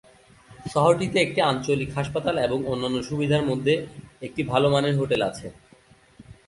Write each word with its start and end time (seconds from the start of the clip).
শহরটিতে 0.71 1.17
একটি 1.21 1.39
আঞ্চলিক 1.41 1.89
হাসপাতাল 1.97 2.35
এবং 2.47 2.59
অন্যান্য 2.65 2.97
সুবিধার 3.09 3.47
মধ্যে 3.49 3.73
একটি 4.21 4.41
ভাল 4.43 4.63
মানের 4.73 4.95
হোটেল 4.97 5.21
আছে। 5.29 5.47